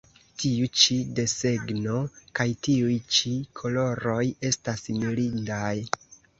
[0.43, 1.99] Tiu ĉi desegno
[2.41, 5.75] kaj tiuj ĉi koloroj estas mirindaj!